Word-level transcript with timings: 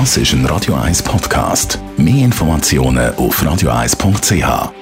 Das 0.00 0.16
ist 0.16 0.32
ein 0.32 0.44
Radio 0.46 0.74
1 0.74 1.04
Podcast. 1.04 1.78
Mehr 1.96 2.24
Informationen 2.24 3.14
auf 3.14 3.40
radio1.ch. 3.40 4.72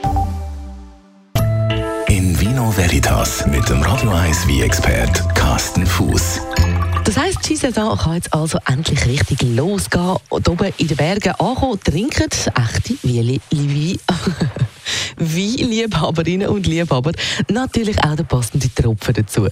In 2.08 2.40
Vino 2.40 2.74
Veritas 2.74 3.46
mit 3.46 3.68
dem 3.68 3.82
Radio 3.82 4.08
1 4.10 4.48
wie 4.48 4.62
expert 4.62 5.22
Carsten 5.34 5.84
Fuß. 5.84 6.40
Das 7.04 7.18
heisst, 7.18 7.46
die 7.46 7.56
Saison 7.56 7.98
kann 7.98 8.14
jetzt 8.14 8.32
also 8.32 8.56
endlich 8.66 9.04
richtig 9.04 9.42
losgehen. 9.42 10.16
Und 10.30 10.48
oben 10.48 10.72
in 10.78 10.88
den 10.88 10.96
Bergen 10.96 11.32
ankommen, 11.32 11.78
trinken 11.84 12.30
echte 12.30 12.94
Wein. 13.02 13.98
Weinliebhaberinnen 15.16 16.48
und 16.48 16.66
Liebhaber. 16.66 17.12
Natürlich 17.48 18.02
auch 18.02 18.16
der 18.16 18.24
passende 18.24 18.68
Tropfen 18.74 19.14
dazu. 19.14 19.48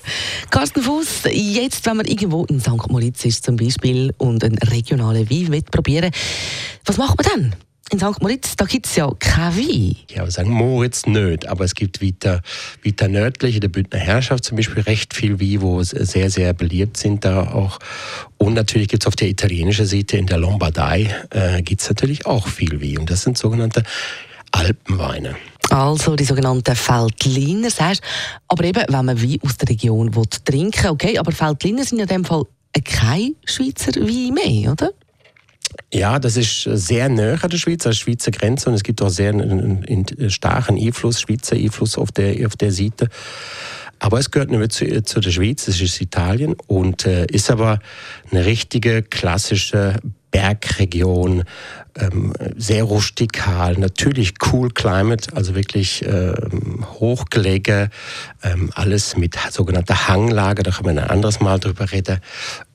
Carsten 0.50 0.82
Fuß, 0.82 1.24
jetzt, 1.32 1.86
wenn 1.86 1.96
man 1.96 2.06
irgendwo 2.06 2.44
in 2.46 2.60
St. 2.60 2.88
Moritz 2.88 3.24
ist 3.24 3.44
zum 3.44 3.56
Beispiel 3.56 4.12
und 4.18 4.44
einen 4.44 4.58
regionalen 4.58 5.28
Wein 5.30 5.62
probieren 5.70 6.10
was 6.84 6.96
macht 6.96 7.16
man 7.18 7.26
dann? 7.26 7.56
in 7.92 7.98
St. 7.98 8.22
Moritz, 8.22 8.54
da 8.54 8.66
gibt 8.66 8.86
es 8.86 8.94
ja 8.94 9.10
kein 9.18 9.56
Wein. 9.56 9.96
Ja, 10.10 10.30
St. 10.30 10.44
Moritz 10.44 11.06
nicht, 11.06 11.48
aber 11.48 11.64
es 11.64 11.74
gibt 11.74 12.00
weiter, 12.00 12.40
weiter 12.84 13.08
nördlich, 13.08 13.56
in 13.56 13.62
der 13.62 13.68
Bündner 13.68 13.98
Herrschaft 13.98 14.44
zum 14.44 14.56
Beispiel, 14.56 14.84
recht 14.84 15.12
viel 15.12 15.40
Wein, 15.40 15.60
wo 15.60 15.82
sehr, 15.82 16.30
sehr 16.30 16.52
beliebt 16.52 16.96
sind 16.96 17.24
da 17.24 17.52
auch. 17.52 17.80
Und 18.38 18.54
natürlich 18.54 18.86
gibt 18.86 19.02
es 19.02 19.06
auf 19.08 19.16
der 19.16 19.28
italienischen 19.28 19.86
Seite, 19.86 20.18
in 20.18 20.26
der 20.26 20.38
Lombardei, 20.38 21.12
äh, 21.30 21.62
gibt 21.62 21.80
es 21.80 21.88
natürlich 21.88 22.26
auch 22.26 22.46
viel 22.46 22.80
Wein. 22.80 22.98
Und 22.98 23.10
das 23.10 23.22
sind 23.22 23.36
sogenannte 23.36 23.82
Alpenweine. 24.60 25.36
Also 25.70 26.16
die 26.16 26.24
sogenannten 26.24 26.74
Feldliner, 26.74 27.70
sagst 27.70 28.02
Aber 28.48 28.64
eben, 28.64 28.82
wenn 28.88 29.04
man 29.04 29.22
Wein 29.22 29.38
aus 29.44 29.56
der 29.56 29.68
Region 29.68 30.14
will, 30.14 30.24
trinken 30.44 30.88
okay, 30.88 31.18
aber 31.18 31.32
Feldliner 31.32 31.84
sind 31.84 31.98
ja 31.98 32.04
in 32.04 32.08
dem 32.08 32.24
Fall 32.24 32.44
kein 32.84 33.36
Schweizer 33.44 33.94
Wein 34.00 34.34
mehr, 34.34 34.72
oder? 34.72 34.90
Ja, 35.92 36.18
das 36.18 36.36
ist 36.36 36.62
sehr 36.62 37.08
näher 37.08 37.38
an 37.42 37.50
der 37.50 37.58
Schweiz, 37.58 37.86
an 37.86 37.92
der 37.92 37.96
Schweizer 37.96 38.30
Grenze 38.32 38.68
und 38.68 38.74
es 38.74 38.82
gibt 38.82 39.00
auch 39.02 39.08
sehr 39.08 39.30
einen, 39.30 39.84
einen 39.84 40.30
starken 40.30 40.76
Einfluss, 40.76 41.20
Schweizer 41.20 41.56
Einfluss 41.56 41.96
auf 41.96 42.12
der, 42.12 42.46
auf 42.46 42.56
der 42.56 42.72
Seite. 42.72 43.08
Aber 43.98 44.18
es 44.18 44.30
gehört 44.30 44.50
nicht 44.50 44.58
mehr 44.58 44.68
zu, 44.68 45.02
zu 45.04 45.20
der 45.20 45.30
Schweiz, 45.30 45.68
es 45.68 45.80
ist 45.80 46.00
Italien 46.00 46.56
und 46.66 47.06
äh, 47.06 47.26
ist 47.26 47.50
aber 47.50 47.80
eine 48.30 48.44
richtige 48.46 49.02
klassische 49.02 49.96
Bergregion, 50.30 51.44
ähm, 51.96 52.32
sehr 52.56 52.84
rustikal, 52.84 53.74
natürlich 53.74 54.34
cool 54.52 54.70
climate, 54.70 55.34
also 55.34 55.54
wirklich 55.54 56.04
ähm, 56.04 56.84
hochgelegen, 56.98 57.90
ähm, 58.42 58.70
alles 58.74 59.16
mit 59.16 59.36
sogenannter 59.50 60.08
Hanglage, 60.08 60.62
da 60.62 60.70
können 60.70 60.96
wir 60.96 61.02
ein 61.02 61.10
anderes 61.10 61.40
Mal 61.40 61.58
drüber 61.58 61.90
reden, 61.90 62.20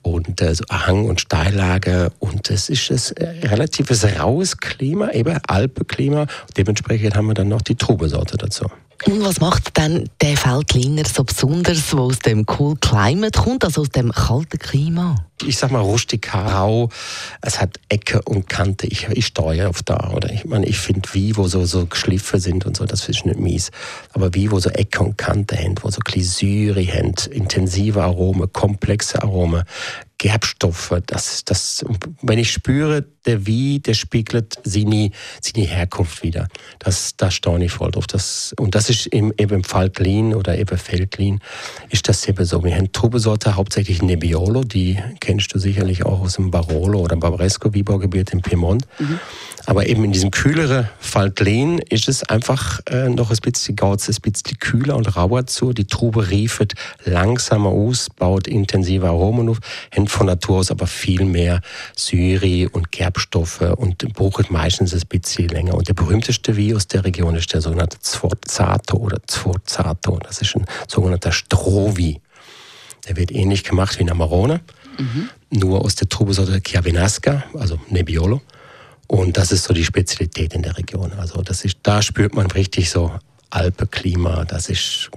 und 0.02 0.40
äh, 0.40 0.54
so 0.54 0.64
Hang- 0.70 1.06
und 1.06 1.20
Steillage 1.20 2.12
und 2.20 2.48
es 2.50 2.68
ist 2.68 2.90
ein 2.90 3.42
äh, 3.42 3.46
relatives 3.46 4.04
raues 4.18 4.56
Klima, 4.58 5.10
eben 5.10 5.38
Alpenklima, 5.46 6.26
dementsprechend 6.56 7.16
haben 7.16 7.26
wir 7.26 7.34
dann 7.34 7.48
noch 7.48 7.62
die 7.62 7.74
Trubesorte 7.74 8.36
dazu. 8.36 8.66
Und 9.04 9.24
was 9.24 9.40
macht 9.40 9.76
dann 9.78 10.08
der 10.20 10.36
Feldliner 10.36 11.04
so 11.04 11.22
besonders, 11.22 11.92
wo 11.92 12.04
aus 12.04 12.18
dem 12.18 12.46
Cool 12.58 12.76
Climate 12.76 13.38
kommt, 13.38 13.64
also 13.64 13.82
aus 13.82 13.90
dem 13.90 14.10
kalten 14.10 14.58
Klima? 14.58 15.26
Ich 15.44 15.58
sag 15.58 15.70
mal 15.70 15.80
rustikal, 15.80 16.48
rau. 16.48 16.88
Es 17.42 17.60
hat 17.60 17.78
Ecke 17.88 18.22
und 18.22 18.48
Kante. 18.48 18.86
Ich, 18.86 19.05
ich 19.12 19.26
steuere 19.26 19.68
auf 19.68 19.82
da. 19.82 20.12
Oder 20.14 20.32
ich 20.32 20.44
meine, 20.44 20.66
ich 20.66 20.78
finde 20.78 21.08
wie, 21.12 21.36
wo 21.36 21.48
so, 21.48 21.64
so 21.64 21.86
geschliffen 21.86 22.40
sind 22.40 22.66
und 22.66 22.76
so, 22.76 22.84
das 22.84 23.08
ist 23.08 23.26
nicht 23.26 23.38
mies. 23.38 23.70
Aber 24.12 24.34
wie, 24.34 24.50
wo 24.50 24.58
so 24.58 24.70
Ecke 24.70 25.02
und 25.02 25.18
Kante 25.18 25.56
haben, 25.56 25.74
wo 25.82 25.90
so 25.90 26.00
Glisüri 26.04 26.86
haben, 26.86 27.14
intensive 27.30 28.02
Aromen, 28.02 28.52
komplexe 28.52 29.22
Aromen, 29.22 29.64
Gerbstoffe, 30.18 30.94
das, 31.06 31.44
das, 31.44 31.84
wenn 32.22 32.38
ich 32.38 32.50
spüre, 32.50 33.04
der 33.26 33.46
Wie, 33.46 33.80
der 33.80 33.94
spiegelt 33.94 34.54
seine, 34.64 35.10
seine 35.42 35.66
Herkunft 35.66 36.22
wieder. 36.22 36.48
Das, 36.78 37.16
da 37.16 37.30
staune 37.30 37.66
ich 37.66 37.72
voll 37.72 37.90
drauf. 37.90 38.06
Das, 38.06 38.54
und 38.58 38.74
das 38.74 38.88
ist 38.88 39.06
eben, 39.08 39.32
eben 39.36 39.62
Falklin 39.62 40.34
oder 40.34 40.56
eben 40.56 40.78
Feldlin, 40.78 41.40
ist 41.90 42.08
das 42.08 42.26
eben 42.28 42.44
so. 42.44 42.64
Wir 42.64 42.76
haben 42.76 42.92
Trubesorte, 42.92 43.56
hauptsächlich 43.56 44.00
Nebbiolo, 44.00 44.64
die 44.64 44.98
kennst 45.20 45.54
du 45.54 45.58
sicherlich 45.58 46.06
auch 46.06 46.20
aus 46.20 46.34
dem 46.34 46.50
Barolo 46.50 47.00
oder 47.00 47.16
Barbaresco 47.16 47.74
Wiebergebiet 47.74 48.32
in 48.32 48.40
Piemont. 48.40 48.86
Mhm. 48.98 49.20
Aber 49.66 49.86
eben 49.88 50.04
in 50.04 50.12
diesem 50.12 50.30
kühleren 50.30 50.88
Faltlin 51.00 51.78
ist 51.78 52.08
es 52.08 52.22
einfach 52.22 52.80
äh, 52.86 53.08
noch 53.08 53.32
ein 53.32 53.36
bisschen, 53.42 53.74
geht 53.74 53.84
ein 54.08 54.14
bisschen 54.22 54.58
kühler 54.60 54.96
und 54.96 55.16
rauer 55.16 55.46
zu. 55.48 55.72
Die 55.72 55.86
Trube 55.86 56.30
riefet 56.30 56.74
langsamer 57.04 57.70
aus, 57.70 58.08
baut 58.08 58.46
intensive 58.46 59.08
Aromen 59.08 59.48
auf, 59.48 59.58
haben 59.94 60.06
von 60.06 60.26
Natur 60.26 60.58
aus 60.58 60.70
aber 60.70 60.86
viel 60.86 61.24
mehr 61.24 61.60
Syri 61.96 62.68
und 62.70 62.92
Gerbstoffe 62.92 63.60
und 63.60 63.98
braucht 64.14 64.52
meistens 64.52 64.94
ein 64.94 65.02
bisschen 65.08 65.48
länger. 65.48 65.74
Und 65.74 65.88
der 65.88 65.94
berühmteste 65.94 66.56
Wein 66.56 66.76
aus 66.76 66.86
der 66.86 67.04
Region 67.04 67.34
ist 67.34 67.52
der 67.52 67.60
sogenannte 67.60 67.98
Sforzato 68.04 68.96
oder 68.96 69.18
Sforzato. 69.28 70.20
Das 70.22 70.40
ist 70.40 70.54
ein 70.54 70.64
sogenannter 70.86 71.32
Strohwein. 71.32 72.18
Der 73.08 73.16
wird 73.16 73.32
ähnlich 73.32 73.64
gemacht 73.64 73.98
wie 73.98 74.04
ein 74.04 74.10
Amarone, 74.10 74.60
mhm. 74.98 75.28
nur 75.50 75.84
aus 75.84 75.96
der 75.96 76.08
Trubesorte 76.08 76.60
Chiavenasca, 76.60 77.44
also 77.54 77.80
Nebbiolo. 77.88 78.42
Und 79.06 79.36
das 79.36 79.52
ist 79.52 79.64
so 79.64 79.74
die 79.74 79.84
Spezialität 79.84 80.54
in 80.54 80.62
der 80.62 80.76
Region. 80.76 81.12
Also 81.18 81.42
das 81.42 81.64
ist, 81.64 81.78
da 81.82 82.02
spürt 82.02 82.34
man 82.34 82.50
richtig 82.50 82.90
so 82.90 83.12
Alpenklima, 83.50 84.44
das 84.44 84.68
ist, 84.68 85.10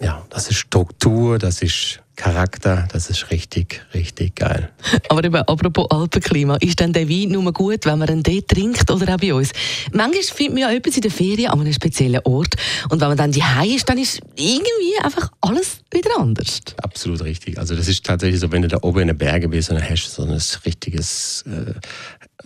ja, 0.00 0.24
das 0.30 0.50
ist 0.50 0.56
Struktur, 0.56 1.38
das 1.38 1.62
ist 1.62 2.00
Charakter, 2.16 2.88
das 2.92 3.10
ist 3.10 3.30
richtig, 3.30 3.82
richtig 3.92 4.36
geil. 4.36 4.70
Aber 5.10 5.22
eben, 5.22 5.36
apropos 5.36 5.86
Alpenklima, 5.90 6.56
ist 6.56 6.80
denn 6.80 6.92
der 6.92 7.08
Wein 7.08 7.28
nur 7.28 7.52
gut, 7.52 7.84
wenn 7.84 7.98
man 7.98 8.08
ihn 8.08 8.22
dort 8.22 8.48
trinkt 8.48 8.90
oder 8.90 9.14
auch 9.14 9.18
bei 9.18 9.34
uns? 9.34 9.52
Manchmal 9.92 10.22
findet 10.22 10.54
man 10.54 10.62
ja 10.62 10.72
etwas 10.72 10.96
in 10.96 11.02
der 11.02 11.10
Ferien 11.10 11.50
an 11.50 11.60
einem 11.60 11.72
speziellen 11.74 12.20
Ort 12.24 12.54
und 12.88 13.00
wenn 13.00 13.08
man 13.08 13.18
dann 13.18 13.32
die 13.32 13.42
ist, 13.66 13.88
dann 13.88 13.98
ist 13.98 14.20
irgendwie 14.34 14.98
einfach 15.02 15.30
alles 15.42 15.80
wieder 15.92 16.18
anders. 16.18 16.62
Absolut 16.82 17.22
richtig. 17.22 17.58
Also 17.58 17.76
das 17.76 17.86
ist 17.86 18.04
tatsächlich 18.04 18.40
so, 18.40 18.50
wenn 18.50 18.62
du 18.62 18.68
da 18.68 18.78
oben 18.80 19.00
in 19.00 19.08
den 19.08 19.18
Bergen 19.18 19.50
bist 19.50 19.68
und 19.70 19.76
dann 19.76 19.88
hast 19.88 20.06
du 20.06 20.10
so 20.10 20.22
ein 20.22 20.40
richtiges 20.64 21.44
äh, 21.46 21.74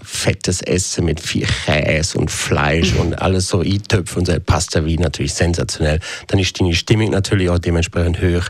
fettes 0.03 0.63
Essen 0.63 1.05
mit 1.05 1.21
viel 1.21 1.47
Käse 1.47 2.19
und 2.19 2.31
Fleisch 2.31 2.95
und 2.95 3.15
alles 3.23 3.49
so 3.49 3.61
eintöpfen 3.61 4.21
und 4.21 4.27
so 4.27 4.35
Pasta 4.41 4.85
wie 4.85 4.97
natürlich 4.97 5.35
sensationell. 5.35 6.01
Dann 6.27 6.39
ist 6.39 6.61
deine 6.61 6.75
Stimmung 6.75 7.11
natürlich 7.11 7.51
auch 7.51 7.59
dementsprechend 7.59 8.21
hoch. 8.21 8.49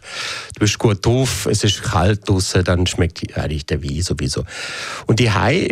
Du 0.55 0.61
bist 0.61 0.79
gut 0.79 1.05
drauf, 1.05 1.47
es 1.51 1.65
ist 1.65 1.83
kalt 1.83 2.29
draußen, 2.29 2.65
dann 2.65 2.87
schmeckt 2.87 3.37
eigentlich 3.37 3.67
der 3.67 3.83
Wein 3.83 4.03
sowieso. 4.03 4.45
Und 5.07 5.21
die 5.21 5.31
Hai, 5.31 5.69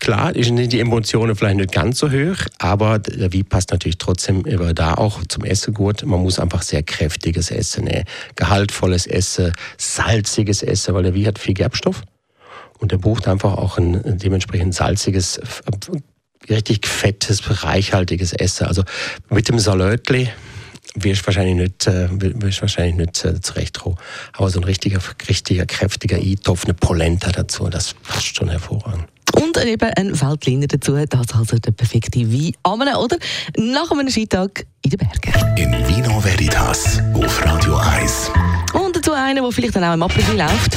klar, 0.00 0.32
sind 0.34 0.72
die 0.72 0.80
Emotionen 0.80 1.36
vielleicht 1.36 1.56
nicht 1.56 1.72
ganz 1.72 1.98
so 1.98 2.10
hoch, 2.10 2.36
aber 2.58 2.98
der 2.98 3.32
Wein 3.32 3.44
passt 3.44 3.70
natürlich 3.70 3.98
trotzdem 3.98 4.42
über 4.42 4.74
da 4.74 4.94
auch 4.94 5.20
zum 5.28 5.44
Essen 5.44 5.74
gut. 5.74 6.04
Man 6.04 6.22
muss 6.22 6.38
einfach 6.38 6.62
sehr 6.62 6.82
kräftiges 6.82 7.50
Essen 7.50 7.84
nehmen. 7.84 8.04
Gehaltvolles 8.36 9.06
Essen, 9.06 9.52
salziges 9.78 10.62
Essen, 10.62 10.94
weil 10.94 11.04
der 11.04 11.14
Wein 11.14 11.26
hat 11.26 11.38
viel 11.38 11.54
Gerbstoff. 11.54 12.02
Und 12.78 12.92
der 12.92 12.98
braucht 12.98 13.28
einfach 13.28 13.56
auch 13.56 13.78
ein 13.78 14.18
dementsprechend 14.18 14.74
salziges, 14.74 15.40
richtig 16.48 16.86
fettes, 16.86 17.64
reichhaltiges 17.64 18.32
Essen. 18.32 18.66
Also 18.66 18.82
mit 19.30 19.48
dem 19.48 19.58
Salötli 19.58 20.28
wirst 20.94 21.22
du 21.22 21.26
wahrscheinlich 21.26 21.56
nicht, 21.56 21.86
äh, 21.86 22.08
wirst 22.10 22.60
wahrscheinlich 22.60 22.96
nicht 22.96 23.24
äh, 23.24 23.40
zurechtkommen. 23.40 23.98
Aber 24.34 24.50
so 24.50 24.60
ein 24.60 24.64
richtiger, 24.64 25.00
richtiger, 25.28 25.66
kräftiger 25.66 26.16
Eintopf, 26.16 26.64
eine 26.64 26.74
Polenta 26.74 27.32
dazu, 27.32 27.68
das 27.68 27.94
passt 27.94 28.36
schon 28.36 28.48
hervorragend. 28.48 29.06
Und 29.34 29.56
eben 29.64 29.90
ein 29.96 30.14
Feldliner 30.14 30.68
dazu, 30.68 30.92
das 30.94 31.20
ist 31.20 31.34
also 31.34 31.58
der 31.58 31.72
perfekte 31.72 32.20
Wein 32.20 32.54
oder 32.64 33.18
nach 33.56 33.90
einem 33.90 34.08
Skitag 34.08 34.64
in 34.82 34.90
den 34.90 34.98
Bergen. 34.98 35.56
In 35.56 35.88
Vino 35.88 36.22
Veritas 36.22 37.00
auf 37.14 37.44
Radio 37.44 37.76
1. 37.76 38.30
Und 38.74 38.94
dazu 38.94 39.12
einer, 39.12 39.42
der 39.42 39.50
vielleicht 39.50 39.74
dann 39.74 39.84
auch 39.84 39.94
im 39.94 40.02
April 40.02 40.24
läuft. 40.36 40.76